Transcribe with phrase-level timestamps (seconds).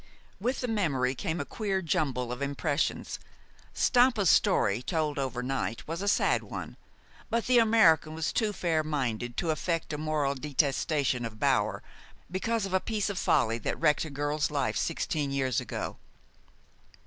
[0.39, 3.19] With the memory came a queer jumble of impressions.
[3.71, 6.75] Stampa's story, told overnight, was a sad one;
[7.29, 11.83] but the American was too fair minded to affect a moral detestation of Bower
[12.31, 15.97] because of a piece of folly that wrecked a girl's life sixteen years ago.